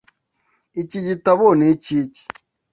[0.81, 1.97] Iki gitabo ni iki?